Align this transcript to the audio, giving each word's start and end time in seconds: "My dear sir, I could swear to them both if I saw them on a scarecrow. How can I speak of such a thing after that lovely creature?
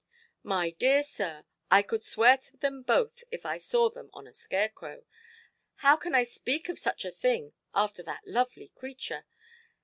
"My 0.41 0.71
dear 0.71 1.03
sir, 1.03 1.45
I 1.69 1.83
could 1.83 2.03
swear 2.03 2.35
to 2.37 2.57
them 2.57 2.81
both 2.81 3.23
if 3.29 3.45
I 3.45 3.59
saw 3.59 3.87
them 3.91 4.09
on 4.13 4.25
a 4.25 4.33
scarecrow. 4.33 5.03
How 5.85 5.95
can 5.95 6.15
I 6.15 6.23
speak 6.23 6.69
of 6.69 6.79
such 6.79 7.05
a 7.05 7.11
thing 7.11 7.53
after 7.75 8.01
that 8.01 8.23
lovely 8.25 8.69
creature? 8.69 9.25